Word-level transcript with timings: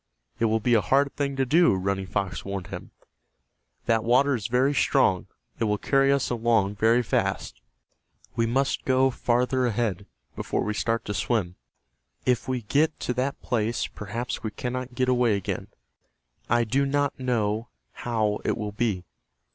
"It 0.39 0.45
will 0.45 0.59
be 0.59 0.73
a 0.73 0.81
hard 0.81 1.15
thing 1.15 1.35
to 1.35 1.45
do," 1.45 1.75
Running 1.75 2.07
Fox 2.07 2.43
warned 2.43 2.69
him. 2.73 2.89
"That 3.85 4.03
water 4.03 4.33
is 4.33 4.47
very 4.47 4.73
strong. 4.73 5.27
It 5.59 5.65
will 5.65 5.77
carry 5.77 6.11
us 6.11 6.31
along 6.31 6.77
very 6.77 7.03
fast. 7.03 7.61
We 8.35 8.47
must 8.47 8.83
go 8.83 9.11
farther 9.11 9.67
ahead, 9.67 10.07
before 10.35 10.63
we 10.63 10.73
start 10.73 11.05
to 11.05 11.13
swim. 11.13 11.55
If 12.25 12.47
we 12.47 12.63
get 12.63 12.99
to 13.01 13.13
that 13.13 13.43
place 13.43 13.85
perhaps 13.85 14.41
we 14.41 14.49
cannot 14.49 14.95
get 14.95 15.07
away 15.07 15.35
again. 15.35 15.67
I 16.49 16.63
do 16.63 16.83
not 16.87 17.19
know 17.19 17.67
how 17.91 18.39
it 18.43 18.57
will 18.57 18.71
be. 18.71 19.05